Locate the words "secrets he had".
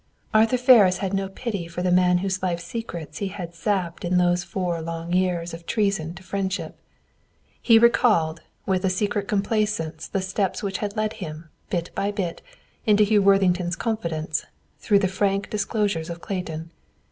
2.59-3.53